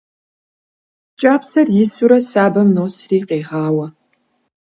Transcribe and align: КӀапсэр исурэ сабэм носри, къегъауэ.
КӀапсэр 1.19 1.67
исурэ 1.83 2.19
сабэм 2.29 2.67
носри, 2.75 3.19
къегъауэ. 3.27 3.87